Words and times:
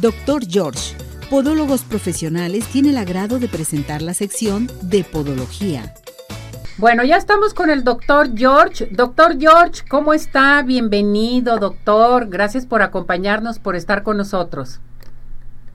Doctor 0.00 0.42
George, 0.46 0.94
Podólogos 1.30 1.82
Profesionales, 1.82 2.66
tiene 2.66 2.90
el 2.90 2.98
agrado 2.98 3.38
de 3.38 3.48
presentar 3.48 4.02
la 4.02 4.12
sección 4.12 4.70
de 4.82 5.04
Podología. 5.04 5.94
Bueno, 6.76 7.02
ya 7.02 7.16
estamos 7.16 7.54
con 7.54 7.70
el 7.70 7.82
doctor 7.82 8.36
George. 8.36 8.88
Doctor 8.90 9.40
George, 9.40 9.84
¿cómo 9.88 10.12
está? 10.12 10.62
Bienvenido, 10.62 11.56
doctor. 11.56 12.28
Gracias 12.28 12.66
por 12.66 12.82
acompañarnos, 12.82 13.58
por 13.58 13.74
estar 13.74 14.02
con 14.02 14.18
nosotros. 14.18 14.80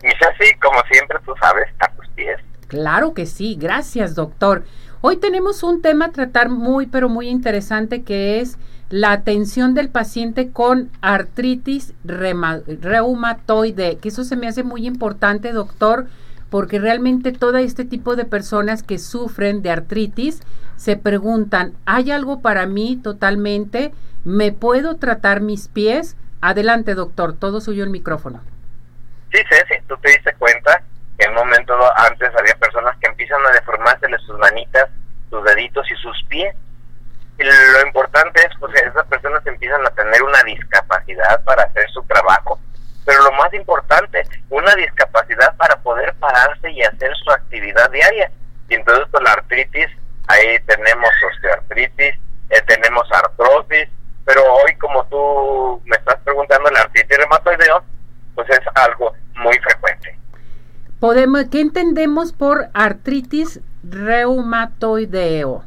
Y 0.03 0.07
así, 0.07 0.53
como 0.61 0.79
siempre, 0.91 1.17
tú 1.25 1.33
sabes, 1.41 1.69
a 1.79 1.91
tus 1.95 2.07
pies. 2.09 2.39
Claro 2.67 3.15
que 3.15 3.25
sí, 3.25 3.57
gracias, 3.59 4.13
doctor. 4.13 4.65
Hoy 5.01 5.17
tenemos 5.17 5.63
un 5.63 5.81
tema 5.81 6.05
a 6.05 6.11
tratar 6.11 6.49
muy, 6.49 6.85
pero 6.85 7.09
muy 7.09 7.27
interesante 7.27 8.03
que 8.03 8.39
es 8.39 8.59
la 8.91 9.13
atención 9.13 9.73
del 9.73 9.89
paciente 9.89 10.51
con 10.51 10.91
artritis 11.01 11.93
reumatoide, 12.03 13.97
que 13.97 14.09
eso 14.09 14.25
se 14.25 14.35
me 14.35 14.47
hace 14.49 14.63
muy 14.63 14.85
importante, 14.85 15.53
doctor, 15.53 16.07
porque 16.49 16.77
realmente 16.77 17.31
todo 17.31 17.57
este 17.57 17.85
tipo 17.85 18.17
de 18.17 18.25
personas 18.25 18.83
que 18.83 18.99
sufren 18.99 19.61
de 19.61 19.71
artritis 19.71 20.41
se 20.75 20.97
preguntan, 20.97 21.73
¿hay 21.85 22.11
algo 22.11 22.41
para 22.41 22.65
mí 22.65 22.99
totalmente? 23.01 23.93
¿Me 24.25 24.51
puedo 24.51 24.97
tratar 24.97 25.39
mis 25.39 25.69
pies? 25.69 26.17
Adelante, 26.41 26.93
doctor, 26.93 27.33
todo 27.33 27.61
suyo 27.61 27.85
el 27.85 27.91
micrófono. 27.91 28.41
Sí, 29.31 29.39
sí, 29.49 29.75
tú 29.87 29.95
te 30.01 30.09
diste 30.09 30.33
cuenta 30.33 30.83
que 31.17 31.25
en 31.25 31.31
un 31.31 31.37
momento 31.37 31.73
antes 31.95 32.29
había 32.37 32.55
personas 32.55 32.97
que 32.99 33.07
empiezan 33.07 33.39
a 33.45 33.51
deformarse 33.51 34.07
sus 34.25 34.37
manitas, 34.37 34.89
sus 35.29 35.41
deditos 35.45 35.89
y 35.89 35.95
sus 35.95 36.21
pies 36.27 36.53
lo 37.43 37.87
importante 37.87 38.41
es 38.41 38.49
pues 38.59 38.73
esas 38.75 39.05
personas 39.07 39.45
empiezan 39.45 39.85
a 39.85 39.89
tener 39.91 40.21
una 40.23 40.41
discapacidad 40.43 41.43
para 41.43 41.63
hacer 41.63 41.89
su 41.91 42.03
trabajo, 42.03 42.59
pero 43.05 43.23
lo 43.23 43.31
más 43.33 43.53
importante, 43.53 44.23
una 44.49 44.75
discapacidad 44.75 45.55
para 45.57 45.75
poder 45.77 46.13
pararse 46.15 46.71
y 46.71 46.81
hacer 46.83 47.11
su 47.23 47.31
actividad 47.31 47.89
diaria. 47.91 48.31
Y 48.69 48.75
entonces 48.75 49.05
con 49.11 49.23
la 49.23 49.33
artritis, 49.33 49.87
ahí 50.27 50.59
tenemos 50.65 51.09
osteoartritis, 51.31 52.15
eh, 52.49 52.61
tenemos 52.67 53.07
artrosis, 53.11 53.89
pero 54.25 54.43
hoy 54.53 54.75
como 54.75 55.05
tú 55.05 55.81
me 55.85 55.95
estás 55.97 56.17
preguntando, 56.23 56.69
la 56.69 56.81
artritis 56.81 57.17
reumatoideo, 57.17 57.83
pues 58.35 58.49
es 58.49 58.61
algo 58.75 59.13
muy 59.35 59.57
frecuente. 59.59 60.17
Podemos, 60.99 61.45
¿Qué 61.51 61.61
entendemos 61.61 62.31
por 62.31 62.69
artritis 62.73 63.59
reumatoideo? 63.83 65.63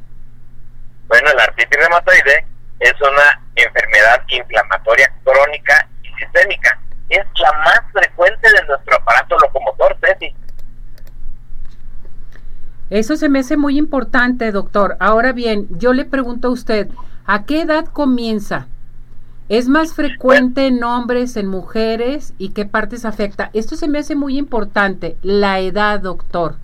Bueno, 1.09 1.31
la 1.37 1.45
artritis 1.45 1.79
reumatoide 1.79 2.47
es 2.81 2.95
una 3.01 3.43
enfermedad 3.57 4.23
inflamatoria 4.29 5.13
crónica 5.25 5.89
y 6.03 6.09
sistémica. 6.19 6.81
Es 7.09 7.25
la 7.41 7.53
más 7.59 7.81
frecuente 7.93 8.49
de 8.51 8.67
nuestro 8.67 8.97
aparato 8.97 9.39
locomotor, 9.39 9.97
Ceci. 10.03 10.35
Eso 12.91 13.17
se 13.17 13.29
me 13.29 13.41
hace 13.41 13.57
muy 13.57 13.79
importante, 13.79 14.53
doctor. 14.53 14.97
Ahora 15.01 15.33
bien, 15.33 15.67
yo 15.71 15.93
le 15.93 16.05
pregunto 16.05 16.49
a 16.49 16.53
usted, 16.53 16.89
¿a 17.27 17.45
qué 17.45 17.63
edad 17.63 17.87
comienza? 17.87 18.67
¿Es 19.49 19.69
más 19.69 19.95
frecuente 19.95 20.67
en 20.67 20.83
hombres, 20.85 21.37
en 21.37 21.47
mujeres 21.47 22.33
y 22.39 22.51
qué 22.51 22.65
partes 22.65 23.05
afecta? 23.05 23.51
Esto 23.53 23.77
se 23.77 23.89
me 23.89 23.99
hace 23.99 24.15
muy 24.15 24.39
importante, 24.39 25.17
la 25.23 25.61
edad, 25.61 26.01
doctor. 26.01 26.57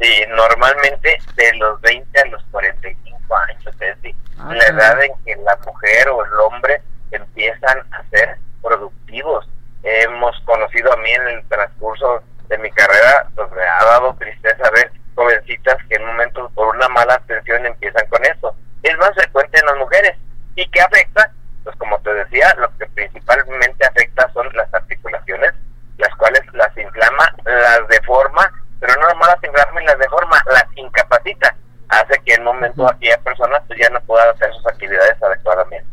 Sí, 0.00 0.24
normalmente 0.28 1.18
de 1.36 1.54
los 1.56 1.80
20 1.80 2.20
a 2.20 2.26
los 2.26 2.42
45 2.50 3.36
años, 3.36 3.66
es 3.80 4.14
ah, 4.38 4.54
la 4.54 4.64
edad 4.66 5.02
en 5.02 5.12
que 5.24 5.36
la 5.36 5.56
mujer 5.66 6.08
o 6.08 6.24
el 6.24 6.32
hombre 6.40 6.82
empiezan 7.10 7.78
a 7.92 8.02
ser 8.10 8.38
productivos. 8.62 9.48
Hemos 9.82 10.38
conocido 10.40 10.92
a 10.92 10.96
mí 10.98 11.10
en 11.10 11.28
el 11.28 11.48
transcurso 11.48 12.22
de 12.48 12.58
mi 12.58 12.70
carrera, 12.70 13.28
pues 13.34 13.50
me 13.52 13.62
ha 13.62 13.84
dado 13.84 14.14
tristeza 14.14 14.70
ver 14.70 14.90
jovencitas 15.14 15.76
que 15.88 15.96
en 15.96 16.02
un 16.02 16.08
momento 16.08 16.50
por 16.54 16.74
una 16.74 16.88
mala 16.88 17.14
atención 17.14 17.66
empiezan 17.66 18.06
con 18.08 18.24
eso. 18.24 18.54
Es 18.82 18.96
más 18.98 19.10
frecuente 19.14 19.58
en 19.58 19.66
las 19.66 19.76
mujeres. 19.76 20.16
¿Y 20.54 20.68
qué 20.70 20.80
afecta? 20.80 21.30
Pues 21.64 21.76
como 21.76 21.98
te 22.00 22.14
decía, 22.14 22.54
lo 22.56 22.68
que 22.78 22.86
principalmente 22.86 23.86
afecta 23.86 24.30
son 24.32 24.48
las 24.54 24.72
articulaciones, 24.72 25.52
las 25.98 26.14
cuales 26.16 26.42
las 26.52 26.76
inflama, 26.76 27.34
las 27.44 27.88
deforma, 27.88 28.50
pero 28.80 28.94
no 29.00 29.08
nomás 29.08 29.28
las 29.28 29.44
inflama 29.44 29.82
y 29.82 29.86
las 29.86 29.98
deforma, 29.98 30.42
las 30.46 30.66
incapacita 30.76 31.54
hace 31.88 32.20
que 32.24 32.34
en 32.34 32.40
un 32.40 32.46
momento 32.46 32.88
aquella 32.88 33.18
persona 33.18 33.60
pues, 33.66 33.78
ya 33.78 33.90
no 33.90 34.00
pueda 34.02 34.30
hacer 34.30 34.52
sus 34.54 34.66
actividades 34.66 35.22
adecuadamente. 35.22 35.86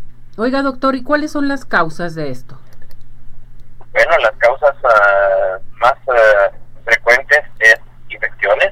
Oiga, 0.46 0.62
doctor, 0.62 0.94
¿y 0.94 1.02
cuáles 1.02 1.32
son 1.32 1.48
las 1.48 1.66
causas 1.66 2.14
de 2.14 2.30
esto? 2.30 2.56
Bueno, 3.92 4.16
las 4.20 4.34
causas 4.34 4.76
ah, 4.84 5.58
más 5.82 5.96
ah, 6.08 6.52
frecuentes 6.84 7.40
es 7.58 7.80
infecciones, 8.10 8.72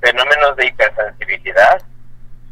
fenómenos 0.00 0.56
de 0.56 0.68
hipersensibilidad, 0.68 1.82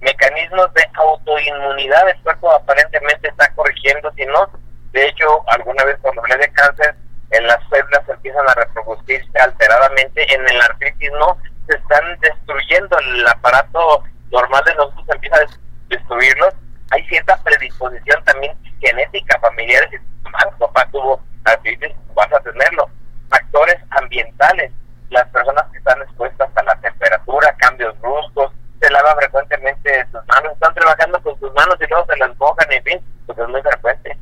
mecanismos 0.03 0.71
de 0.75 0.85
autoinmunidad. 0.93 2.11
El 2.11 2.21
cuerpo 2.25 2.53
aparentemente 2.53 3.27
está 3.27 3.51
corrigiendo, 3.55 4.13
si 4.13 4.27
no, 4.27 4.51
de 4.93 5.07
hecho, 5.07 5.43
alguna 5.49 5.85
vez 5.85 5.97
cuando 6.03 6.21
hablé 6.21 6.37
de 6.37 6.53
cáncer, 6.53 6.95
en 7.31 7.47
las 7.47 7.67
células 7.71 8.07
empiezan 8.07 8.47
a 8.51 8.53
reproducirse 8.53 9.39
alteradamente, 9.39 10.35
en 10.35 10.47
el 10.47 10.61
artritis 10.61 11.11
no, 11.13 11.39
se 11.71 11.79
están 11.79 12.21
destruyendo 12.21 12.99
el 12.99 13.27
aparato 13.29 14.05
normal 14.31 14.63
de 14.67 14.75
nosotros, 14.75 15.07
empieza 15.09 15.37
a 15.37 15.47
destruirlos. 15.89 16.53
Hay 16.97 17.05
cierta 17.09 17.37
predisposición 17.45 18.25
también 18.25 18.57
genética, 18.81 19.39
familiares, 19.41 19.91
si 19.91 19.99
tu 19.99 20.59
papá 20.59 20.89
tuvo 20.91 21.21
artritis, 21.45 21.93
vas 22.15 22.33
a 22.33 22.41
tenerlo. 22.41 22.89
Factores 23.29 23.77
ambientales, 23.91 24.73
las 25.11 25.29
personas 25.29 25.65
que 25.73 25.79
están 25.79 26.01
expuestas 26.01 26.49
a 26.56 26.62
la 26.62 26.75
temperatura, 26.77 27.55
cambios 27.59 28.01
bruscos, 28.01 28.51
se 28.81 28.91
lavan 28.91 29.15
frecuentemente 29.19 30.06
sus 30.06 30.27
manos, 30.27 30.53
están 30.55 30.73
trabajando 30.73 31.21
con 31.23 31.39
sus 31.39 31.53
manos 31.53 31.77
y 31.81 31.87
luego 31.87 32.06
se 32.06 32.17
las 32.17 32.39
mojan, 32.39 32.73
en 32.73 32.83
fin, 32.83 33.01
pues 33.27 33.39
es 33.39 33.49
muy 33.49 33.61
frecuente. 33.61 34.19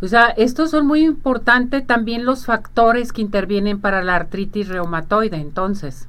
O 0.00 0.06
sea, 0.06 0.28
estos 0.38 0.70
son 0.70 0.86
muy 0.86 1.04
importantes 1.04 1.86
también 1.86 2.24
los 2.24 2.46
factores 2.46 3.12
que 3.12 3.20
intervienen 3.20 3.82
para 3.82 4.02
la 4.02 4.16
artritis 4.16 4.68
reumatoide, 4.68 5.36
entonces. 5.36 6.08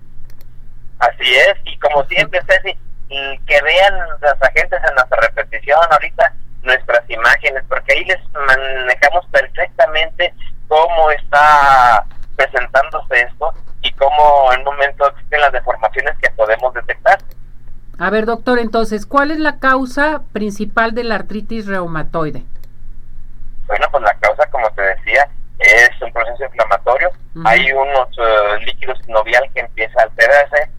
Así 0.99 1.35
es, 1.35 1.55
y 1.65 1.77
como 1.79 2.05
siempre, 2.05 2.39
Ceci, 2.47 2.77
que 3.09 3.61
vean 3.61 3.93
las 4.21 4.41
agentes 4.41 4.79
en 4.87 4.95
nuestra 4.95 5.19
repetición 5.21 5.79
ahorita 5.91 6.33
nuestras 6.63 7.09
imágenes, 7.09 7.63
porque 7.67 7.93
ahí 7.93 8.05
les 8.05 8.19
manejamos 8.33 9.25
perfectamente 9.31 10.33
cómo 10.67 11.11
está 11.11 12.05
presentándose 12.35 13.21
esto 13.21 13.53
y 13.81 13.91
cómo 13.93 14.53
en 14.53 14.59
un 14.59 14.65
momento 14.65 15.07
existen 15.09 15.41
las 15.41 15.51
deformaciones 15.51 16.17
que 16.19 16.29
podemos 16.31 16.73
detectar. 16.73 17.19
A 17.97 18.09
ver, 18.09 18.25
doctor, 18.25 18.59
entonces, 18.59 19.05
¿cuál 19.05 19.31
es 19.31 19.39
la 19.39 19.59
causa 19.59 20.21
principal 20.31 20.93
de 20.93 21.03
la 21.03 21.15
artritis 21.15 21.65
reumatoide? 21.67 22.43
Bueno, 23.67 23.87
pues 23.91 24.03
la 24.03 24.13
causa, 24.19 24.49
como 24.49 24.69
te 24.71 24.81
decía, 24.81 25.27
es 25.59 25.89
un 26.01 26.11
proceso 26.13 26.45
inflamatorio. 26.45 27.11
Hay 27.45 27.71
unos 27.71 28.07
uh, 28.17 28.57
líquidos 28.63 28.97
sinovial 29.05 29.43
que 29.53 29.59
empieza 29.59 29.99
a 29.99 30.03
alterarse, 30.03 30.69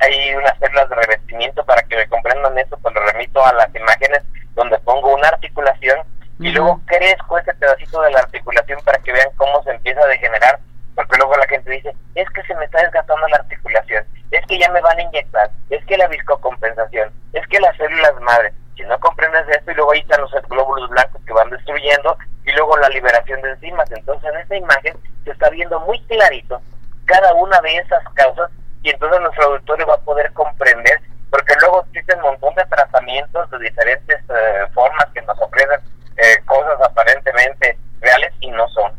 hay 0.00 0.34
unas 0.34 0.58
células 0.58 0.88
de 0.88 0.96
revestimiento 0.96 1.64
para 1.64 1.82
que 1.82 1.96
me 1.96 2.08
comprendan 2.08 2.58
eso, 2.58 2.76
pues 2.78 2.94
lo 2.94 3.00
remito 3.06 3.44
a 3.44 3.52
las 3.54 3.74
imágenes 3.74 4.22
donde 4.54 4.78
pongo 4.80 5.14
una 5.14 5.28
articulación 5.28 6.00
y 6.38 6.50
luego 6.50 6.80
crezco 6.86 7.38
ese 7.38 7.52
pedacito 7.54 8.00
de 8.00 8.10
la 8.12 8.20
articulación 8.20 8.80
para 8.84 8.98
que 8.98 9.12
vean 9.12 9.28
cómo 9.36 9.62
se 9.62 9.70
empieza 9.72 10.00
a 10.00 10.06
degenerar, 10.06 10.58
porque 10.94 11.16
luego 11.18 11.36
la 11.36 11.46
gente 11.46 11.70
dice, 11.70 11.94
es 12.14 12.28
que 12.30 12.42
se 12.44 12.54
me 12.54 12.64
está 12.64 12.80
desgastando 12.82 13.28
la 13.28 13.36
articulación, 13.36 14.04
es 14.30 14.46
que 14.46 14.58
ya 14.58 14.70
me 14.70 14.80
van 14.80 14.98
a 14.98 15.02
inyectar, 15.02 15.50
es 15.68 15.84
que 15.84 15.98
la 15.98 16.08
viscocompensación, 16.08 17.12
es 17.34 17.46
que 17.48 17.60
las 17.60 17.76
células 17.76 18.14
madre, 18.22 18.52
si 18.74 18.82
no 18.84 18.98
comprendes 19.00 19.46
esto 19.50 19.70
y 19.70 19.74
luego 19.74 19.92
ahí 19.92 20.00
están 20.00 20.22
los 20.22 20.32
glóbulos 20.48 20.88
blancos 20.88 21.20
que 21.26 21.32
van 21.34 21.50
destruyendo 21.50 22.16
y 22.46 22.52
luego 22.52 22.76
la 22.78 22.88
liberación 22.88 23.42
de 23.42 23.50
enzimas, 23.50 23.90
entonces 23.90 24.32
en 24.32 24.40
esta 24.40 24.56
imagen 24.56 24.96
se 25.24 25.32
está 25.32 25.50
viendo 25.50 25.78
muy 25.80 26.00
clarito 26.04 26.60
cada 27.04 27.34
una 27.34 27.60
de 27.60 27.76
esas 27.76 28.02
causas 28.14 28.50
y 28.82 28.90
entonces 28.90 29.20
nuestro 29.20 29.44
auditorio 29.44 29.86
va 29.86 29.94
a 29.94 30.00
poder 30.00 30.32
comprender, 30.32 31.00
porque 31.30 31.54
luego 31.60 31.84
existen 31.84 32.18
un 32.18 32.30
montón 32.32 32.54
de 32.54 32.64
tratamientos 32.64 33.50
de 33.50 33.58
diferentes 33.58 34.18
eh, 34.28 34.66
formas 34.72 35.06
que 35.14 35.22
nos 35.22 35.38
ofrecen 35.40 35.80
eh, 36.16 36.42
cosas 36.46 36.80
aparentemente 36.82 37.78
reales 38.00 38.32
y 38.40 38.50
no 38.50 38.68
son. 38.68 38.92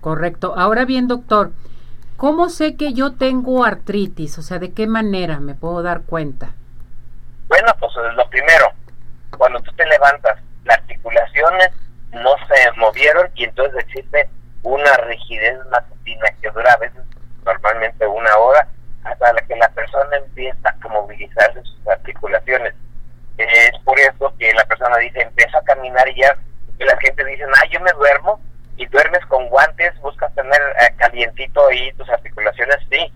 Correcto. 0.00 0.54
Ahora 0.56 0.84
bien, 0.84 1.08
doctor, 1.08 1.52
¿cómo 2.16 2.48
sé 2.48 2.76
que 2.76 2.92
yo 2.92 3.14
tengo 3.14 3.64
artritis? 3.64 4.38
O 4.38 4.42
sea, 4.42 4.58
¿de 4.58 4.72
qué 4.72 4.86
manera 4.86 5.40
me 5.40 5.54
puedo 5.54 5.82
dar 5.82 6.02
cuenta? 6.02 6.54
Bueno, 7.48 7.72
pues 7.80 7.92
lo 8.14 8.28
primero, 8.28 8.72
cuando 9.36 9.60
tú 9.60 9.72
te 9.72 9.86
levantas, 9.86 10.38
las 10.64 10.78
articulaciones 10.78 11.70
no 12.12 12.30
se 12.48 12.78
movieron 12.78 13.30
y 13.34 13.44
entonces 13.44 13.84
existe 13.84 14.28
una 14.62 14.92
rigidez 15.06 15.58
matutina 15.70 16.26
que 16.40 16.50
dura 16.50 16.72
a 16.72 16.76
veces 16.78 17.02
normalmente 17.44 18.06
una 18.06 18.36
hora 18.36 18.68
hasta 19.10 19.46
que 19.46 19.56
la 19.56 19.68
persona 19.70 20.16
empieza 20.16 20.74
a 20.80 20.88
movilizarse 20.88 21.62
sus 21.62 21.88
articulaciones. 21.88 22.74
Es 23.36 23.78
por 23.84 23.98
eso 23.98 24.32
que 24.38 24.52
la 24.52 24.64
persona 24.64 24.96
dice, 24.98 25.22
empieza 25.22 25.58
a 25.58 25.64
caminar 25.64 26.08
y 26.08 26.20
ya, 26.20 26.36
la 26.78 26.96
gente 26.98 27.24
dice, 27.24 27.44
ah, 27.44 27.66
yo 27.70 27.80
me 27.80 27.92
duermo, 27.92 28.40
y 28.78 28.86
duermes 28.86 29.24
con 29.26 29.48
guantes, 29.48 29.92
buscas 30.00 30.32
tener 30.34 30.60
eh, 30.80 30.94
ahí 31.02 31.92
tus 31.92 32.08
articulaciones, 32.08 32.76
sí. 32.90 33.12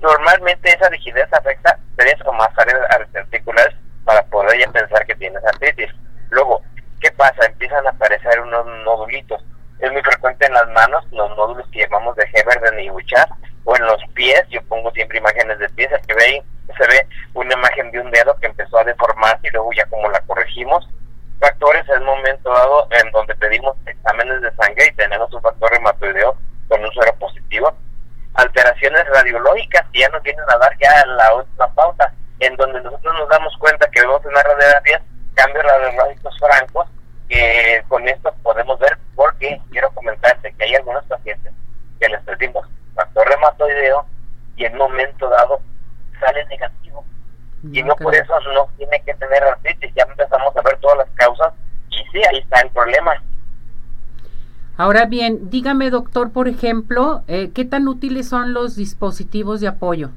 Normalmente 0.00 0.72
esa 0.72 0.88
rigidez 0.88 1.28
afecta 1.32 1.78
tres 1.96 2.14
o 2.24 2.32
más 2.32 2.48
áreas 2.56 2.80
articulares 3.14 3.74
para 4.04 4.22
poder 4.26 4.58
ya 4.58 4.70
pensar 4.70 5.04
que 5.04 5.16
tienes 5.16 5.44
artritis. 5.44 5.90
Luego, 6.30 6.62
¿qué 7.00 7.10
pasa? 7.12 7.46
Empiezan 7.46 7.86
a 7.86 7.90
aparecer 7.90 8.40
unos 8.40 8.66
nodulitos. 8.84 9.44
Es 9.80 9.90
muy 9.90 10.02
frecuente 10.02 10.46
en 10.46 10.54
las 10.54 10.68
manos, 10.68 11.04
los 11.10 11.36
nódulos 11.36 11.68
que 11.72 11.80
llamamos 11.80 12.14
de 12.16 12.28
Heberden 12.32 12.80
y 12.80 12.90
Wichar, 12.90 13.28
o 13.64 13.76
en 13.76 13.86
los 13.86 14.00
pies, 14.14 14.42
yo 14.50 14.62
pongo 14.62 14.90
siempre 14.92 15.18
imágenes 15.18 15.58
de 15.58 15.68
pies, 15.70 15.90
que 16.06 16.14
ve 16.14 16.24
ahí, 16.24 16.42
se 16.76 16.86
ve 16.86 17.06
una 17.34 17.54
imagen 17.54 17.90
de 17.90 18.00
un 18.00 18.10
dedo 18.10 18.36
que 18.36 18.46
empezó 18.46 18.78
a 18.78 18.84
deformarse 18.84 19.48
y 19.48 19.50
luego 19.50 19.70
ya 19.72 19.86
como 19.86 20.08
la 20.10 20.20
corregimos. 20.22 20.88
Factores 21.40 21.84
un 21.88 22.04
momento 22.04 22.52
dado 22.52 22.88
en 22.90 23.10
donde 23.10 23.34
pedimos 23.34 23.76
exámenes 23.86 24.40
de 24.42 24.54
sangre 24.54 24.86
y 24.86 24.96
tenemos 24.96 25.32
un 25.32 25.42
factor 25.42 25.70
reumatoideo 25.70 26.36
con 26.68 26.84
un 26.84 26.92
suero 26.92 27.14
positivo. 27.18 27.74
Alteraciones 28.34 29.04
radiológicas 29.08 29.86
que 29.92 30.00
ya 30.00 30.08
nos 30.08 30.22
vienen 30.22 30.44
a 30.48 30.58
dar 30.58 30.76
ya 30.80 31.04
la 31.06 31.34
última 31.34 31.68
pauta, 31.74 32.12
en 32.38 32.56
donde 32.56 32.80
nosotros 32.80 33.14
nos 33.18 33.28
damos 33.28 33.56
cuenta 33.58 33.90
que 33.90 34.00
vemos 34.00 34.24
una 34.24 34.42
radiografía 34.42 35.02
cambios 35.34 35.64
radiológicos 35.64 36.38
francos 36.38 36.86
que 37.28 37.82
con 37.88 38.06
esto 38.06 38.34
podemos 38.42 38.78
ver 38.78 38.98
porque 39.14 39.60
quiero 39.70 39.90
comentarte 39.92 40.52
que 40.52 40.64
hay 40.64 40.74
algunos 40.74 41.04
pacientes 41.06 41.52
que 41.98 42.08
les 42.08 42.20
pedimos 42.22 42.66
factor 42.94 43.26
reumatoideo 43.28 44.06
y 44.56 44.64
en 44.64 44.72
un 44.72 44.78
momento 44.78 45.28
dado 45.28 45.60
sale 46.20 46.44
negativo. 46.46 47.04
Y 47.70 47.82
no 47.82 47.94
por 47.96 48.14
eso 48.14 48.32
no 48.54 48.68
tiene 48.76 49.02
que 49.04 49.14
tener 49.14 49.42
artritis. 49.44 49.92
Ya 49.94 50.04
empezamos 50.08 50.56
a 50.56 50.62
ver 50.62 50.78
todas 50.78 50.98
las 50.98 51.08
causas 51.14 51.52
y 51.90 51.96
sí, 52.10 52.22
ahí 52.30 52.38
está 52.38 52.60
el 52.60 52.70
problema. 52.70 53.12
Ahora 54.76 55.04
bien, 55.04 55.50
dígame 55.50 55.90
doctor, 55.90 56.32
por 56.32 56.48
ejemplo, 56.48 57.22
eh, 57.28 57.50
¿qué 57.54 57.64
tan 57.64 57.88
útiles 57.88 58.28
son 58.28 58.54
los 58.54 58.74
dispositivos 58.74 59.60
de 59.60 59.68
apoyo? 59.68 60.10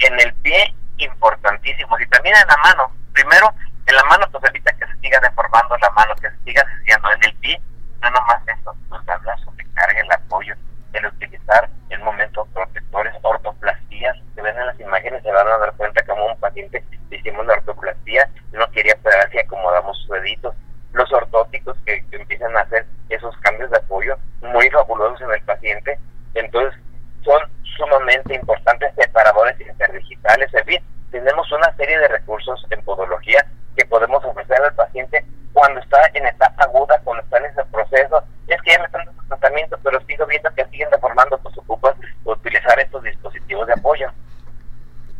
En 0.00 0.20
el 0.20 0.34
pie, 0.34 0.74
importantísimos, 0.98 2.00
y 2.00 2.06
también 2.08 2.34
en 2.34 2.48
la 2.48 2.56
mano. 2.62 2.92
Primero, 3.12 3.54
en 3.86 3.94
la 3.94 4.04
mano, 4.04 4.26
pues 4.30 4.44
evita 4.50 4.72
que 4.72 4.86
se 4.86 5.00
siga 5.00 5.20
deformando 5.20 5.76
la 5.78 5.90
mano, 5.90 6.14
que 6.16 6.28
se 6.28 6.36
siga 6.44 6.64
desviando. 6.64 7.08
En 7.12 7.24
el 7.24 7.36
pie, 7.36 7.60
no 8.02 8.10
nomás 8.10 8.42
eso, 8.48 8.74
brazos 8.90 9.54
que 9.56 9.64
cargue 9.72 10.00
el 10.00 10.12
apoyo, 10.12 10.54
el 10.92 11.06
utilizar 11.06 11.70
en 11.90 12.02
momentos 12.02 12.48
protectores, 12.52 13.14
ortoplastías, 13.22 14.16
se 14.34 14.42
ven 14.42 14.58
en 14.58 14.66
las 14.66 14.80
imágenes, 14.80 15.22
se 15.22 15.30
van 15.30 15.46
a 15.46 15.58
dar 15.58 15.72
cuenta 15.74 16.04
como 16.04 16.26
un 16.26 16.38
paciente 16.38 16.84
le 17.10 17.18
hicimos 17.18 17.46
la 17.46 17.54
ortoplastía, 17.54 18.28
no 18.52 18.68
quería 18.72 18.94
operar 18.94 19.28
y 19.32 19.38
acomodamos 19.38 19.96
sus 19.98 20.10
deditos. 20.10 20.54
Los 20.92 21.12
ortóticos 21.12 21.76
que, 21.84 22.04
empiezan 22.10 22.56
a 22.56 22.62
hacer 22.62 22.86
esos 23.08 23.36
cambios 23.38 23.70
de 23.70 23.78
apoyo 23.78 24.16
muy 24.40 24.68
fabulosos 24.70 25.20
en 25.20 25.30
el 25.30 25.42
paciente. 25.42 25.98
Entonces, 26.34 26.80
son 27.22 27.40
sumamente 27.76 28.34
importantes 28.34 28.92
separadores 28.96 29.60
interdigitales, 29.60 30.52
en 30.54 30.64
fin, 30.64 30.80
tenemos 31.10 31.50
una 31.52 31.72
serie 31.76 31.98
de 31.98 32.08
recursos 32.08 32.66
en 32.70 32.82
podología 32.82 33.46
que 33.76 33.84
podemos 33.84 34.24
ofrecer 34.24 34.60
al 34.62 34.74
paciente 34.74 35.24
cuando 35.52 35.80
está 35.80 35.98
en 36.14 36.26
etapa 36.26 36.64
aguda, 36.64 37.00
cuando 37.04 37.22
está 37.22 37.38
en 37.38 37.46
ese 37.46 37.64
proceso. 37.64 38.22
Es 38.48 38.60
que 38.62 38.72
ya 38.72 38.78
me 38.78 38.84
están 38.86 39.06
dando 39.06 39.22
tratamiento, 39.28 39.78
pero 39.96 40.06
sigo 40.06 40.26
viendo 40.26 40.50
que 40.54 40.64
siguen 40.66 40.90
deformando, 40.90 41.38
pues 41.38 41.56
ocupas 41.58 41.94
utilizar 42.24 42.78
estos 42.78 43.02
dispositivos 43.02 43.66
de 43.66 43.72
apoyo. 43.74 44.08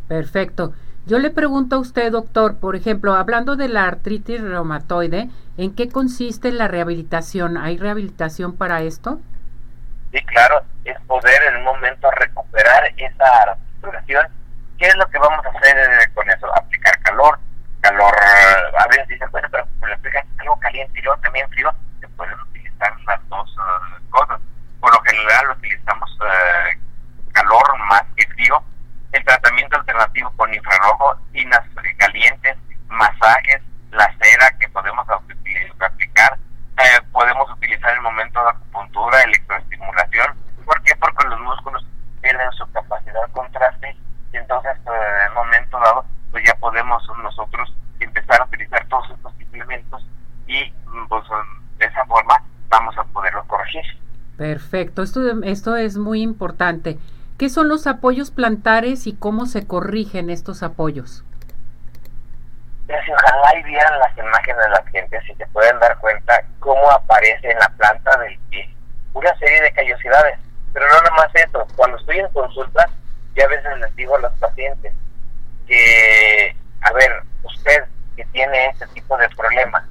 Perfecto. 0.07 0.73
Yo 1.05 1.19
le 1.19 1.29
pregunto 1.29 1.77
a 1.77 1.79
usted, 1.79 2.11
doctor, 2.11 2.59
por 2.59 2.75
ejemplo, 2.75 3.13
hablando 3.13 3.55
de 3.55 3.69
la 3.69 3.85
artritis 3.85 4.41
reumatoide, 4.41 5.29
¿en 5.57 5.73
qué 5.73 5.89
consiste 5.89 6.51
la 6.51 6.67
rehabilitación? 6.67 7.57
¿Hay 7.57 7.77
rehabilitación 7.77 8.57
para 8.57 8.81
esto? 8.81 9.19
Sí, 10.11 10.21
claro, 10.25 10.61
es 10.83 10.99
poder 11.01 11.41
en 11.49 11.57
un 11.57 11.63
momento 11.63 12.09
recuperar 12.11 12.91
esa 12.97 13.51
articulación. 13.51 14.27
¿Qué 14.77 14.87
es 14.87 14.95
lo 14.95 15.07
que 15.07 15.17
vamos 15.17 15.45
a 15.45 15.49
hacer 15.49 15.77
eh, 15.77 16.13
con 16.13 16.29
eso? 16.29 16.53
Aplicar 16.55 16.99
calor, 17.01 17.39
calor, 17.81 18.13
a 18.77 18.87
veces 18.87 19.07
dicen, 19.07 19.29
bueno, 19.31 19.47
pero 19.51 19.65
le 19.87 19.93
aplican 19.93 20.25
algo 20.39 20.59
caliente 20.59 20.99
y 20.99 21.03
yo 21.03 21.15
también 21.17 21.49
frío, 21.49 21.71
se 22.01 22.07
pueden 22.09 22.39
utilizar 22.41 22.93
las 23.05 23.29
dos 23.29 23.55
uh, 23.57 24.09
cosas. 24.09 24.39
Por 24.79 24.93
lo 24.93 25.01
general 25.01 25.51
utilizamos 25.57 26.09
uh, 26.19 27.31
calor 27.33 27.77
más 27.89 28.03
que 28.15 28.27
frío. 28.27 28.61
El 29.11 29.23
tratamiento 29.23 29.77
alternativo 29.77 30.31
con 30.35 30.53
infrarrojo, 30.53 31.15
tinas 31.31 31.61
calientes, 31.97 32.57
masajes, 32.89 33.61
la 33.91 34.05
cera 34.21 34.51
que 34.59 34.67
podemos 34.69 35.07
aplicar, 35.09 36.37
eh, 36.77 37.01
podemos 37.11 37.49
utilizar 37.51 37.93
el 37.93 38.01
momento 38.01 38.41
de 38.43 38.49
acupuntura, 38.49 39.21
electroestimulación. 39.23 40.35
¿Por 40.65 40.81
qué? 40.83 40.95
Porque 40.97 41.27
los 41.27 41.39
músculos 41.39 41.85
pierden 42.21 42.51
su 42.51 42.69
capacidad 42.71 43.25
de 43.25 43.31
contraste 43.31 43.95
y 44.33 44.37
entonces 44.37 44.77
en 44.85 45.27
el 45.27 45.33
momento 45.33 45.79
dado 45.79 46.05
pues 46.31 46.43
ya 46.45 46.53
podemos 46.55 47.01
nosotros 47.23 47.73
empezar 47.99 48.41
a 48.41 48.45
utilizar 48.45 48.85
todos 48.87 49.09
estos 49.09 49.33
implementos 49.39 50.05
pues, 51.07 51.23
de 51.77 51.85
esa 51.85 52.05
forma 52.05 52.43
vamos 52.69 52.97
a 52.97 53.03
poderlo 53.05 53.43
corregir. 53.47 53.83
Perfecto, 54.37 55.01
esto, 55.01 55.21
esto 55.43 55.75
es 55.75 55.97
muy 55.97 56.21
importante. 56.21 56.99
¿Qué 57.37 57.49
son 57.49 57.67
los 57.67 57.87
apoyos 57.87 58.31
plantares 58.31 59.07
y 59.07 59.13
cómo 59.13 59.45
se 59.45 59.67
corrigen 59.67 60.29
estos 60.29 60.63
apoyos? 60.63 61.23
Si 62.87 63.11
ojalá 63.11 63.59
y 63.59 63.63
vieran 63.63 63.99
las 63.99 64.17
imágenes 64.17 64.63
de 64.63 64.69
las 64.69 64.87
gentes 64.87 65.23
y 65.29 65.35
se 65.35 65.45
pueden 65.47 65.77
dar 65.79 65.97
cuenta 65.99 66.41
cómo 66.59 66.89
aparece 66.89 67.51
en 67.51 67.59
la 67.59 67.69
planta 67.69 68.17
del 68.19 68.37
pie 68.49 68.73
una 69.13 69.35
serie 69.37 69.61
de 69.61 69.71
callosidades. 69.71 70.39
Pero 70.73 70.85
no 70.87 70.93
nada 71.01 71.15
más 71.15 71.35
eso, 71.35 71.67
cuando 71.75 71.97
estoy 71.97 72.19
en 72.19 72.29
consulta, 72.29 72.89
ya 73.35 73.45
a 73.45 73.49
veces 73.49 73.77
les 73.79 73.95
digo 73.95 74.15
a 74.15 74.19
los 74.19 74.33
pacientes, 74.33 74.93
que, 75.67 76.55
a 76.81 76.93
ver, 76.93 77.23
usted 77.43 77.85
que 78.15 78.25
tiene 78.25 78.67
este 78.67 78.87
tipo 78.87 79.17
de 79.17 79.27
problema, 79.29 79.85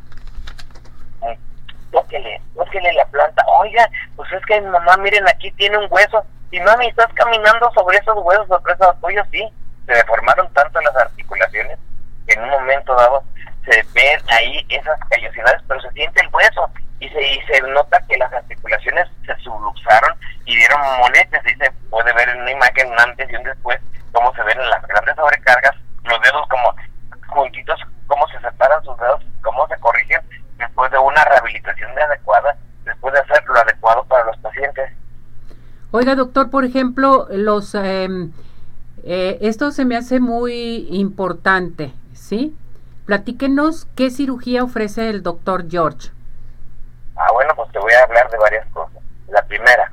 tóquele 2.77 2.93
la 2.93 3.05
planta. 3.07 3.45
Oiga, 3.61 3.89
pues 4.17 4.31
es 4.33 4.45
que 4.47 4.61
mamá, 4.61 4.97
miren, 4.99 5.27
aquí 5.29 5.51
tiene 5.53 5.79
un 5.79 5.87
hueso. 5.91 6.25
Y 6.51 6.61
mami, 6.61 6.87
estás 6.87 7.13
caminando 7.15 7.71
sobre 7.75 7.99
esos 7.99 8.17
huesos, 8.19 8.47
sobre 8.49 8.73
esos 8.75 8.89
apoyos, 8.89 9.27
sí. 9.33 9.49
Se 9.87 9.93
deformaron 9.93 10.53
tanto 10.53 10.81
las 10.81 10.97
articulaciones 10.97 11.79
que 12.27 12.35
en 12.35 12.43
un 12.43 12.51
momento 12.51 12.95
dado 12.95 13.23
se 13.65 13.85
ven 13.95 14.21
ahí 14.31 14.65
esas 14.69 14.99
callosidades, 15.09 15.63
pero 15.67 15.81
se 15.81 15.91
siente 15.93 16.21
el 16.21 16.29
hueso 16.33 16.71
y 17.01 17.09
se, 17.09 17.23
y 17.23 17.41
se 17.43 17.61
nota 17.63 18.01
que 18.09 18.17
las 18.17 18.33
articulaciones 18.33 19.09
se 19.25 19.37
subluxaron 19.37 20.19
y 20.45 20.57
dieron 20.57 20.81
moletes. 20.99 21.41
Y 21.47 21.55
se 21.55 21.71
puede 21.91 22.13
ver 22.13 22.29
en 22.29 22.43
una 22.43 22.51
imagen 22.51 22.93
antes 22.99 23.31
y 23.31 23.37
un 23.37 23.45
después 23.45 23.81
cómo 24.13 24.33
se 24.35 24.43
ven 24.43 24.61
en 24.61 24.71
las 24.71 24.83
grandes 24.87 25.15
sobrecargas, 25.17 25.75
los 26.05 26.21
dedos 26.23 26.49
como 26.49 26.75
juntitos, 27.29 27.81
cómo 28.07 28.27
se 28.29 28.41
separan 28.41 28.83
sus 28.85 28.97
dedos, 28.99 29.23
cómo 29.43 29.67
se 29.69 29.77
corrigen 29.79 30.21
después 30.59 30.91
de 30.91 30.99
una 30.99 31.25
rehabilitación 31.25 31.91
adecuada, 31.99 32.57
después 32.85 33.13
de 33.15 33.21
hacer 33.21 33.45
lo 33.47 33.59
adecuado 33.59 34.05
para 34.05 34.25
los 34.25 34.37
pacientes. 34.39 34.93
Oiga, 35.99 36.15
doctor, 36.15 36.51
por 36.51 36.67
ejemplo, 36.67 37.27
los 37.31 37.75
em, 37.75 38.31
eh, 39.03 39.39
esto 39.41 39.71
se 39.71 39.87
me 39.87 39.97
hace 39.97 40.21
muy 40.21 40.87
importante, 40.91 41.95
¿sí? 42.13 42.55
Platíquenos 43.07 43.87
qué 43.97 44.11
cirugía 44.11 44.63
ofrece 44.63 45.09
el 45.09 45.23
doctor 45.23 45.71
George. 45.71 46.11
Ah, 47.17 47.33
bueno, 47.33 47.55
pues 47.57 47.73
te 47.73 47.79
voy 47.79 47.95
a 47.95 48.03
hablar 48.03 48.31
de 48.31 48.37
varias 48.37 48.67
cosas. 48.75 49.03
La 49.29 49.43
primera, 49.47 49.91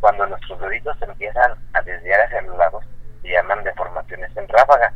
cuando 0.00 0.26
nuestros 0.26 0.60
deditos 0.60 0.94
se 0.98 1.06
empiezan 1.06 1.54
a 1.72 1.80
desviar 1.80 2.20
hacia 2.20 2.42
los 2.42 2.58
lados, 2.58 2.84
se 3.22 3.30
llaman 3.30 3.64
deformaciones 3.64 4.36
en 4.36 4.46
ráfaga. 4.48 4.92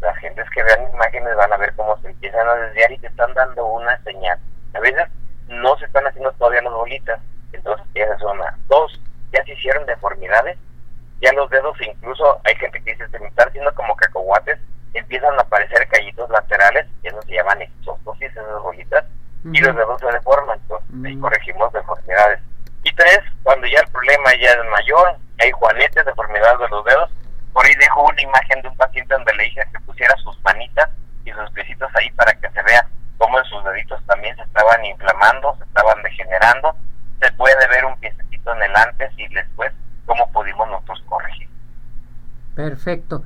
Las 0.00 0.16
gentes 0.18 0.48
que 0.54 0.62
vean 0.62 0.92
imágenes 0.94 1.34
van 1.34 1.52
a 1.52 1.56
ver 1.56 1.74
cómo 1.74 2.00
se 2.02 2.08
empiezan 2.08 2.46
a 2.46 2.54
desviar 2.54 2.92
y 2.92 2.98
te 2.98 3.08
están 3.08 3.34
dando 3.34 3.66
una 3.66 4.00
señal. 4.04 4.38
A 4.74 4.78
veces 4.78 5.08
no 5.48 5.76
se 5.78 5.86
están 5.86 6.06
haciendo 6.06 6.30
todavía 6.34 6.62
las 6.62 6.72
bolitas, 6.72 7.20
entonces 7.52 7.84
esa 7.94 8.14
es 8.14 8.22
una. 8.22 8.56
Dos, 8.68 9.00
ya 9.32 9.44
se 9.44 9.52
hicieron 9.52 9.86
deformidades, 9.86 10.58
ya 11.20 11.32
los 11.32 11.48
dedos 11.50 11.76
incluso 11.80 12.40
hay 12.44 12.54
gente 12.56 12.82
que 12.82 12.92
dice 12.92 13.08
se 13.08 13.18
me 13.18 13.28
están 13.28 13.48
haciendo 13.48 13.74
como 13.74 13.94
cacahuates, 13.96 14.58
empiezan 14.94 15.38
a 15.38 15.42
aparecer 15.42 15.86
callitos 15.88 16.28
laterales, 16.30 16.86
eso 17.02 17.20
se 17.22 17.34
llaman 17.34 17.62
exostosis, 17.62 18.30
esas 18.30 18.62
bolitas, 18.62 19.04
y 19.44 19.58
los 19.60 19.74
dedos 19.74 20.00
se 20.00 20.06
deforman, 20.06 20.58
entonces 20.60 21.04
ahí 21.04 21.18
corregimos 21.18 21.72
deformidades. 21.72 22.40
Y 22.84 22.94
tres, 22.94 23.20
cuando 23.42 23.66
ya 23.66 23.80
el 23.80 23.90
problema 23.90 24.30
ya 24.40 24.50
es 24.50 24.70
mayor, 24.70 25.16
hay 25.40 25.50
juanetes, 25.52 26.04
deformidades 26.04 26.58
de 26.58 26.68
los 26.68 26.84
dedos, 26.84 27.10
por 27.52 27.64
ahí 27.66 27.74
dejo 27.74 28.02
una 28.02 28.22
imagen 28.22 28.62
de 28.62 28.68
un 28.68 28.76
paciente 28.76 29.14
donde 29.14 29.34
le 29.34 29.44
dije 29.44 29.62
que 29.72 29.80
pusiera 29.80 30.16
sus 30.16 30.40
manitas 30.42 30.88
y 31.24 31.32
sus 31.32 31.50
piecitos 31.50 31.90
ahí 31.94 32.10
para 32.12 32.32
que 32.34 32.48
se 32.50 32.62
vea 32.62 32.86
cómo 33.18 33.38
en 33.38 33.44
sus 33.44 33.62
deditos 33.64 34.00
también 34.06 34.34
se 34.36 34.42
estaban 34.42 34.84
inflamando, 34.84 35.54
se 35.58 35.64
estaban 35.64 36.02
degenerando. 36.02 36.74
Se 37.20 37.30
puede 37.32 37.68
ver 37.68 37.84
un 37.84 37.96
piecito 38.00 38.54
en 38.54 38.62
el 38.62 38.74
antes 38.74 39.12
y 39.16 39.28
después 39.28 39.72
cómo 40.06 40.30
pudimos 40.32 40.68
nosotros 40.68 41.02
corregir. 41.06 41.48
Perfecto. 42.56 43.22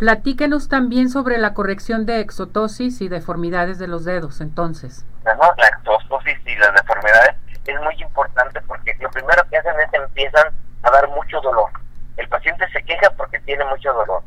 Platíquenos 0.00 0.70
también 0.70 1.10
sobre 1.10 1.36
la 1.36 1.52
corrección 1.52 2.06
de 2.06 2.20
exotosis 2.20 3.02
y 3.02 3.10
deformidades 3.10 3.78
de 3.78 3.86
los 3.86 4.06
dedos, 4.06 4.40
entonces. 4.40 5.04
No, 5.26 5.34
la 5.58 5.68
exotosis 5.68 6.38
y 6.46 6.56
las 6.56 6.72
deformidades 6.72 7.36
es 7.66 7.80
muy 7.82 7.94
importante 8.00 8.62
porque 8.62 8.96
lo 8.98 9.10
primero 9.10 9.42
que 9.50 9.58
hacen 9.58 9.78
es 9.78 9.92
empiezan 9.92 10.54
a 10.84 10.90
dar 10.90 11.06
mucho 11.10 11.38
dolor. 11.42 11.68
El 12.16 12.26
paciente 12.30 12.66
se 12.72 12.82
queja 12.82 13.10
porque 13.10 13.40
tiene 13.40 13.62
mucho 13.66 13.92
dolor. 13.92 14.22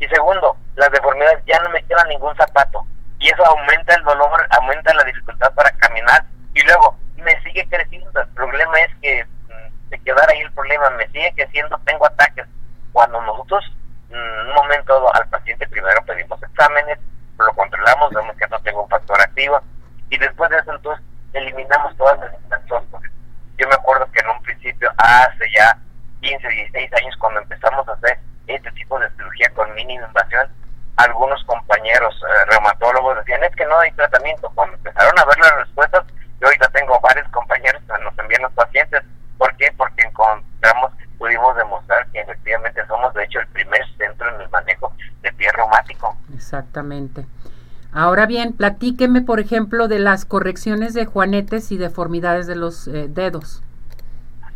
Y 0.00 0.08
segundo, 0.08 0.56
las 0.76 0.90
deformidades 0.92 1.44
ya 1.44 1.60
no 1.62 1.68
me 1.68 1.82
queda 1.84 2.04
ningún 2.04 2.34
zapato. 2.34 2.86
Y 3.18 3.28
eso 3.28 3.44
aumenta 3.44 3.96
el 3.96 4.04
dolor, 4.04 4.48
aumenta 4.58 4.94
la 4.94 5.04
dificultad 5.04 5.52
para 5.52 5.70
caminar. 5.72 6.24
Y 6.54 6.62
luego, 6.62 6.96
me 7.16 7.38
sigue 7.42 7.68
creciendo. 7.68 8.18
El 8.18 8.28
problema 8.28 8.80
es 8.80 8.94
que 9.02 9.24
mm, 9.24 9.90
se 9.90 9.98
quedara 9.98 10.32
ahí 10.32 10.40
el 10.40 10.52
problema, 10.52 10.88
me 10.88 11.06
sigue 11.08 11.34
creciendo, 11.36 11.78
tengo 11.84 12.06
ataques. 12.06 12.46
Cuando 12.92 13.20
nosotros, 13.20 13.70
un 14.10 14.54
momento 14.54 15.14
al 15.14 15.28
paciente 15.28 15.68
primero 15.68 16.04
pedimos 16.04 16.42
exámenes, 16.42 16.98
lo 17.38 17.52
controlamos, 17.54 18.12
vemos 18.12 18.36
que 18.36 18.48
no 18.48 18.58
tengo 18.60 18.82
un 18.82 18.88
factor 18.88 19.20
activo. 19.20 19.60
Y 20.10 20.18
después 20.18 20.50
de 20.50 20.58
eso, 20.58 20.72
entonces, 20.72 21.04
eliminamos 21.32 21.96
todas 21.96 22.18
las 22.20 22.32
instancias. 22.34 22.82
Yo 23.58 23.68
me 23.68 23.74
acuerdo 23.74 24.10
que 24.12 24.20
en 24.20 24.28
un 24.28 24.42
principio, 24.42 24.90
hace 24.98 25.50
ya 25.54 25.76
15, 26.20 26.48
16 26.48 26.92
años, 26.94 27.16
cuando 27.18 27.40
empezamos 27.40 27.86
a 27.88 27.92
hacer 27.92 28.18
este 28.46 28.70
tipo 28.72 28.98
de 28.98 29.10
cirugía 29.10 29.50
con 29.54 29.72
mínima 29.74 30.06
invasión, 30.06 30.48
algunos 30.96 31.42
compañeros 31.44 32.14
eh, 32.22 32.44
reumatólogos 32.50 33.18
decían, 33.18 33.42
es 33.44 33.54
que 33.54 33.66
no 33.66 33.78
hay 33.78 33.90
tratamiento. 33.92 34.50
Cuando 34.54 34.76
empezaron 34.76 35.18
a 35.18 35.24
ver 35.24 35.38
las 35.38 35.56
respuestas, 35.58 36.04
yo 36.40 36.46
ahorita 36.46 36.68
tengo 36.70 36.98
varios 37.00 37.28
compañeros 37.28 37.82
que 37.82 38.04
nos 38.04 38.18
envían 38.18 38.42
los 38.42 38.52
pacientes. 38.52 39.02
¿Por 39.36 39.54
qué? 39.56 39.72
Porque 39.76 40.02
encontramos, 40.02 40.92
pudimos 41.18 41.56
demostrar 41.56 42.06
que 42.10 42.20
efectivamente 42.20 42.84
somos, 42.86 43.14
de 43.14 43.24
hecho, 43.24 43.40
el 43.40 43.46
primer 43.48 43.80
centro 43.96 44.34
en 44.34 44.40
el 44.40 44.48
manejo 44.50 44.92
de 45.22 45.32
pie 45.32 45.50
reumático. 45.52 46.16
Exactamente. 46.48 47.26
Ahora 47.92 48.24
bien, 48.24 48.56
platíqueme, 48.56 49.20
por 49.20 49.38
ejemplo, 49.38 49.86
de 49.86 49.98
las 49.98 50.24
correcciones 50.24 50.94
de 50.94 51.04
juanetes 51.04 51.70
y 51.72 51.76
deformidades 51.76 52.46
de 52.46 52.56
los 52.56 52.88
eh, 52.88 53.04
dedos. 53.06 53.62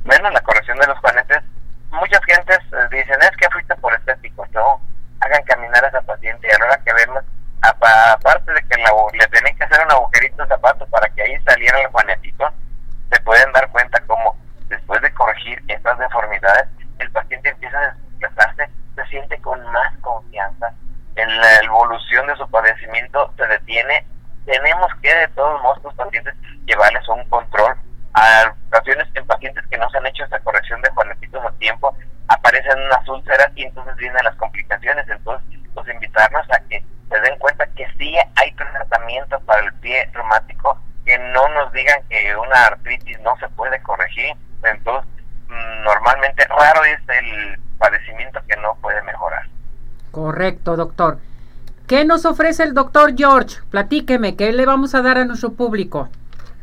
Bueno, 0.07 0.31
la 0.31 0.41
corrección 0.41 0.79
de 0.79 0.87
los 0.87 0.99
juanetes, 1.01 1.43
muchas 1.91 2.25
gentes 2.25 2.59
eh, 2.73 2.89
dicen, 2.91 3.21
es 3.21 3.37
que 3.37 3.51
fuiste 3.51 3.75
por 3.77 3.93
estético, 3.93 4.47
no, 4.55 4.81
hagan 5.21 5.43
caminar 5.45 5.85
a 5.85 5.89
esa 5.89 6.01
paciente 6.01 6.49
y 6.49 6.55
a 6.55 6.59
la 6.61 6.65
hora 6.65 6.81
que 6.83 6.95
vemos, 6.95 7.25
aparte 7.61 8.53
de 8.53 8.61
que 8.63 8.77
le 9.19 9.27
tienen 9.27 9.57
que 9.59 9.65
hacer 9.65 9.85
un 9.85 9.93
agujerito 9.93 10.43
de 10.43 10.49
zapato 10.49 10.87
para 10.87 11.11
que 11.11 11.23
ahí 11.23 11.39
saliera 11.45 11.79
el 11.79 11.89
juanetito, 11.89 12.51
se 13.13 13.21
pueden 13.21 13.53
dar 13.53 13.69
cuenta 13.71 14.03
cómo 14.07 14.35
después 14.69 15.03
de 15.03 15.13
corregir 15.13 15.63
estas 15.69 15.99
deformidades, 15.99 16.69
el 17.01 17.11
paciente 17.11 17.51
empieza 17.51 17.79
a 17.79 17.95
desplazarse, 18.19 18.71
se 18.97 19.07
siente 19.09 19.39
con 19.43 19.63
más 19.73 19.95
confianza, 19.99 20.73
en 21.17 21.41
la 21.41 21.57
evolución 21.65 22.27
de 22.27 22.37
su 22.37 22.49
padecimiento 22.49 23.33
se 23.37 23.47
detiene, 23.47 24.07
tenemos 24.47 24.91
que 25.03 25.15
de 25.15 25.29
todos 25.29 25.61
modos 25.63 25.83
los 25.85 25.95
pacientes 25.95 26.35
llevarles 26.65 27.07
un 27.09 27.25
control. 27.29 27.77
A 28.15 28.55
ocasiones 28.69 29.09
en 29.15 29.27
pacientes 29.27 29.67
que 29.69 29.79
no 29.79 29.89
se 29.91 29.99
han 29.99 30.07
hecho 30.07 30.25
esta 30.25 30.41
corrección 30.41 30.81
de 30.83 30.91
juanetitos 30.91 31.45
a 31.45 31.53
tiempo, 31.53 31.97
aparecen 32.29 32.79
unas 32.79 33.09
úlceras 33.09 33.51
y 33.55 33.65
entonces 33.65 33.97
vienen 33.97 34.25
las 34.25 34.37
complicaciones. 34.37 35.07
Entonces, 35.09 35.59
pues 35.75 35.89
invitarnos 35.89 36.47
a 36.51 36.61
que 36.69 36.85
se 37.11 37.21
den 37.21 37.39
cuenta 37.39 37.67
que 37.69 37.87
sí 37.99 38.15
hay 38.37 38.53
tratamiento 38.53 39.41
para 39.41 39.65
el 39.65 39.73
pie 39.75 40.09
reumático, 40.13 40.79
que 41.07 41.19
no 41.19 41.49
nos 41.49 41.73
digan 41.73 42.03
que 42.09 42.37
una 42.37 42.67
artritis 42.67 43.19
no 43.21 43.37
se 43.39 43.49
puede 43.63 43.81
corregir. 43.83 44.35
Entonces, 44.65 45.09
mm, 45.47 45.85
normalmente 45.85 46.45
raro 46.49 46.85
es 46.85 46.99
el 47.09 47.61
padecimiento 47.79 48.41
que 48.49 48.57
no 48.57 48.75
puede 48.83 49.01
mejorar. 49.03 49.47
Correcto, 50.11 50.75
doctor. 50.77 51.19
¿Qué 51.87 52.05
nos 52.05 52.25
ofrece 52.25 52.65
el 52.65 52.75
doctor 52.75 53.15
George? 53.17 53.61
Platíqueme, 53.71 54.35
¿qué 54.35 54.53
le 54.53 54.67
vamos 54.67 54.97
a 54.97 55.03
dar 55.03 55.17
a 55.19 55.25
nuestro 55.25 55.53
público? 55.53 56.09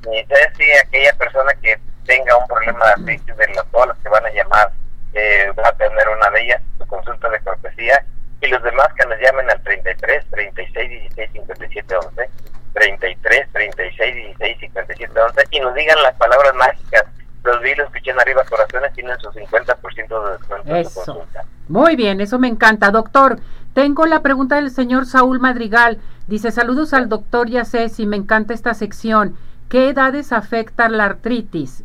Sí, 0.04 0.66
aquella 0.86 1.14
persona 1.18 1.54
que 1.62 1.80
tenga 2.06 2.36
un 2.36 2.48
problema 2.48 2.86
de 2.86 2.92
artritis, 2.92 3.38
de 3.38 3.48
los, 3.48 3.66
todas 3.72 3.88
las 3.90 3.98
que 4.00 4.10
van 4.10 4.26
a 4.26 4.30
llamar, 4.32 4.72
eh, 5.14 5.52
va 5.58 5.70
a 5.70 5.78
tener 5.78 6.10
una 6.10 6.30
de 6.32 6.42
ellas, 6.42 6.62
su 6.78 6.86
consulta 6.86 7.30
de 7.30 7.40
cortesía, 7.40 8.04
y 8.42 8.48
los 8.48 8.62
demás 8.64 8.88
que 8.98 9.08
nos 9.08 9.20
llamen 9.22 9.50
al 9.50 9.62
33 9.64 10.26
36 10.32 10.90
16 10.90 11.32
57 11.32 11.96
11, 11.96 12.30
33 12.74 13.52
36 13.54 14.16
16 14.16 14.60
57 14.60 14.79
11, 15.06 15.48
y 15.52 15.60
nos 15.60 15.74
digan 15.74 16.02
las 16.04 16.16
palabras 16.16 16.54
mágicas. 16.56 17.06
Los 17.44 17.62
vi, 17.62 17.74
los 17.76 17.88
escuché 17.88 18.12
en 18.12 18.20
arriba, 18.20 18.44
corazones 18.44 18.94
tienen 18.94 19.18
su 19.20 19.30
50% 19.30 20.26
de 20.26 20.32
descuento 20.38 20.76
en 20.76 20.86
su 20.86 20.94
consulta. 20.96 21.46
Muy 21.70 21.96
bien, 21.96 22.20
eso 22.20 22.40
me 22.40 22.48
encanta. 22.48 22.92
Doctor, 22.92 23.40
tengo 23.74 24.06
la 24.06 24.22
pregunta 24.22 24.56
del 24.56 24.72
señor 24.72 25.06
Saúl 25.06 25.40
Madrigal. 25.40 26.00
Dice, 26.28 26.52
saludos 26.52 26.94
al 26.94 27.10
doctor 27.10 27.48
y 27.50 28.06
me 28.06 28.18
encanta 28.18 28.54
esta 28.54 28.74
sección. 28.74 29.38
¿Qué 29.70 29.90
edades 29.90 30.34
afecta 30.34 30.90
la 30.90 31.06
artritis? 31.06 31.84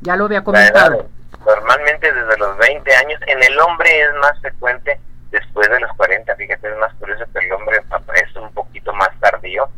Ya 0.00 0.16
lo 0.16 0.26
había 0.26 0.44
comentado. 0.44 1.08
normalmente 1.44 2.12
desde 2.12 2.38
los 2.38 2.56
20 2.58 2.94
años. 2.94 3.20
En 3.26 3.42
el 3.42 3.58
hombre 3.58 4.02
es 4.02 4.14
más 4.20 4.38
frecuente 4.40 4.98
después 5.30 5.68
de 5.68 5.80
los 5.80 5.92
40. 5.96 6.34
Fíjate, 6.36 6.68
es 6.68 6.78
más 6.78 6.94
curioso 6.94 7.24
que 7.32 7.44
el 7.44 7.52
hombre 7.52 7.82
es 8.14 8.36
un 8.36 8.52
poquito 8.52 8.92
más 8.92 9.10
tardío. 9.20 9.68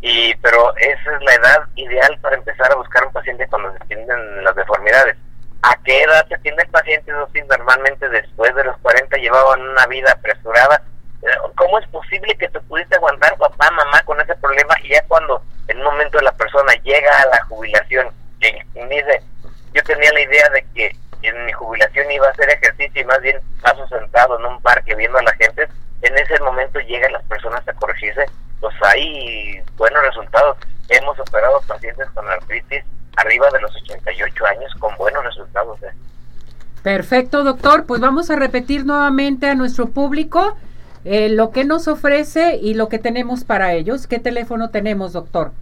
Y, 0.00 0.34
pero 0.54 0.76
esa 0.76 1.16
es 1.16 1.22
la 1.22 1.34
edad 1.34 1.68
ideal 1.74 2.16
para 2.20 2.36
empezar 2.36 2.70
a 2.70 2.76
buscar 2.76 3.04
un 3.04 3.12
paciente 3.12 3.46
cuando 3.48 3.72
se 3.72 3.84
tienen 3.86 4.44
las 4.44 4.54
deformidades 4.54 5.16
¿A 5.62 5.76
qué 5.82 6.02
edad 6.02 6.26
se 6.28 6.38
tiene 6.38 6.62
el 6.62 6.68
paciente? 6.68 7.10
normalmente 7.48 8.08
después 8.08 8.54
de 8.54 8.64
los 8.64 8.76
40 8.78 9.16
llevaban 9.16 9.62
una 9.62 9.86
vida 9.86 10.12
apresurada. 10.12 10.82
Eh, 11.22 11.26
¿Cómo 11.56 11.78
es 11.78 11.88
posible 11.88 12.36
que 12.36 12.48
te 12.50 12.60
pudiste 12.60 12.94
aguantar 12.96 13.36
papá, 13.38 13.70
mamá 13.70 14.02
con 14.04 14.20
ese 14.20 14.34
problema 14.36 14.74
y 14.82 14.90
ya 14.90 15.02
cuando 15.08 15.42
en 15.68 15.78
un 15.78 15.84
momento 15.84 16.20
la 16.20 16.32
persona 16.32 16.74
llega 16.82 17.10
a 17.22 17.26
la 17.26 17.44
jubilación 17.46 18.08
y 18.40 18.84
dice, 18.88 19.22
yo 19.72 19.82
tenía 19.84 20.12
la 20.12 20.20
idea 20.20 20.50
de 20.50 20.66
que 20.74 20.96
en 21.22 21.46
mi 21.46 21.52
jubilación 21.52 22.10
iba 22.12 22.26
a 22.26 22.30
hacer 22.30 22.50
ejercicio 22.50 23.00
y 23.00 23.06
más 23.06 23.20
bien 23.22 23.40
paso 23.62 23.88
sentado 23.88 24.38
en 24.38 24.44
un 24.44 24.60
parque 24.60 24.94
viendo 24.94 25.16
a 25.18 25.22
la 25.22 25.32
gente, 25.32 25.66
en 26.02 26.18
ese 26.18 26.38
momento 26.40 26.78
llegan 26.80 27.12
las 27.12 27.24
personas 27.24 27.66
a 27.66 27.72
corregirse, 27.72 28.26
pues 28.64 28.74
hay 28.82 29.60
buenos 29.76 30.02
resultados. 30.02 30.56
Hemos 30.88 31.18
operado 31.20 31.60
pacientes 31.68 32.08
con 32.14 32.26
artritis 32.26 32.82
arriba 33.16 33.46
de 33.52 33.60
los 33.60 33.76
88 33.76 34.46
años 34.46 34.72
con 34.78 34.96
buenos 34.96 35.22
resultados. 35.22 35.82
¿eh? 35.82 35.92
Perfecto, 36.82 37.44
doctor. 37.44 37.84
Pues 37.84 38.00
vamos 38.00 38.30
a 38.30 38.36
repetir 38.36 38.86
nuevamente 38.86 39.48
a 39.50 39.54
nuestro 39.54 39.90
público 39.90 40.56
eh, 41.04 41.28
lo 41.28 41.50
que 41.50 41.64
nos 41.64 41.88
ofrece 41.88 42.56
y 42.56 42.72
lo 42.72 42.88
que 42.88 42.98
tenemos 42.98 43.44
para 43.44 43.74
ellos. 43.74 44.06
¿Qué 44.06 44.18
teléfono 44.18 44.70
tenemos, 44.70 45.12
doctor? 45.12 45.52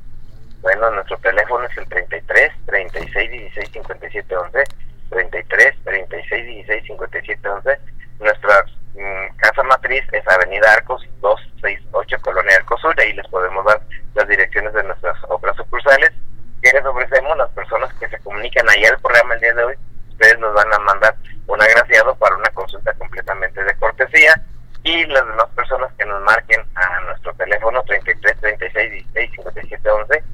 Bueno, 0.61 0.89
nuestro 0.93 1.19
teléfono 1.19 1.65
es 1.65 1.77
el 1.77 1.89
33 1.89 2.53
36 2.67 3.31
16 3.31 3.69
57 3.73 4.37
11. 4.37 4.65
33 5.11 5.75
36 5.83 6.47
16 6.47 6.85
57 6.87 7.49
11. 7.49 7.79
Nuestra 8.21 8.65
mm, 8.95 9.37
casa 9.39 9.63
matriz 9.65 10.05
es 10.13 10.23
Avenida 10.29 10.73
Arcos 10.75 11.03
268 11.21 12.17
Colonia 12.23 12.57
Arcosur. 12.59 12.95
Ahí 13.01 13.13
les 13.13 13.27
podemos 13.27 13.65
dar 13.65 13.83
las 14.15 14.29
direcciones 14.29 14.73
de 14.75 14.85
nuestras 14.85 15.17
otras 15.29 15.57
sucursales 15.57 16.13
que 16.63 16.73
les 16.73 16.85
ofrecemos 16.85 17.37
las 17.37 17.51
personas 17.51 17.93
que 17.95 18.09
se 18.09 18.19
comunican 18.21 18.69
ahí 18.69 18.85
al 18.85 19.01
programa 19.01 19.35
el 19.35 19.41
día 19.41 19.55
de 19.55 19.65
hoy. 19.65 19.75
Ustedes 20.11 20.39
nos 20.39 20.55
van 20.55 20.73
a 20.73 20.79
mandar 20.79 21.17
un 21.47 21.61
agraciado 21.61 22.15
para 22.17 22.37
una 22.37 22.51
consulta 22.51 22.93
completamente 22.95 23.65
de 23.65 23.75
cortesía 23.77 24.41
y 24.85 25.07
las 25.07 25.27
demás 25.27 25.49
personas 25.57 25.93
que 25.99 26.05
nos 26.05 26.23
marquen 26.23 26.61
a 26.75 27.01
nuestro 27.01 27.35
teléfono 27.35 27.83
33 27.83 28.37
36 28.41 28.91
16 28.93 29.31
57 29.33 29.91
11 29.91 30.25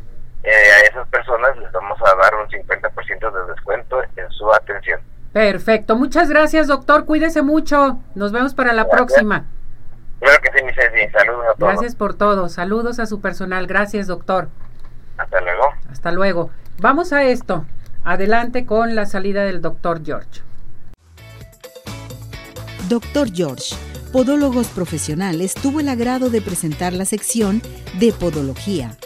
a 0.45 0.81
esas 0.81 1.09
personas 1.09 1.57
les 1.59 1.71
vamos 1.73 1.99
a 2.03 2.15
dar 2.15 2.35
un 2.35 2.49
50% 2.49 3.33
de 3.33 3.53
descuento 3.53 4.03
en 4.17 4.31
su 4.31 4.53
atención. 4.53 5.01
Perfecto, 5.39 5.95
muchas 5.95 6.29
gracias 6.29 6.67
doctor, 6.67 7.05
cuídese 7.05 7.43
mucho, 7.43 8.01
nos 8.17 8.33
vemos 8.33 8.55
para 8.55 8.73
la 8.73 8.89
próxima. 8.89 9.45
Claro 10.19 10.37
que 10.43 10.51
sí, 10.51 10.65
mi 10.65 10.73
Ceci. 10.73 11.13
saludos 11.13 11.45
a 11.49 11.55
todos. 11.55 11.73
Gracias 11.75 11.95
por 11.95 12.15
todo, 12.15 12.49
saludos 12.49 12.99
a 12.99 13.07
su 13.07 13.21
personal, 13.21 13.69
gracias 13.69 14.09
doctor. 14.09 14.49
Hasta 15.17 15.41
luego. 15.41 15.63
Hasta 15.93 16.11
luego. 16.11 16.51
Vamos 16.81 17.13
a 17.13 17.23
esto. 17.23 17.67
Adelante 18.03 18.67
con 18.67 18.97
la 18.97 19.07
salida 19.07 19.45
del 19.45 19.63
doctor 19.63 20.05
George. 20.05 20.43
Doctor 22.89 23.29
George, 23.33 23.77
Podólogos 24.13 24.67
Profesionales 24.67 25.55
tuvo 25.55 25.79
el 25.79 25.89
agrado 25.89 26.31
de 26.31 26.43
presentar 26.43 26.93
la 26.93 27.05
sección 27.05 27.63
de 28.01 28.13
Podología 28.13 28.97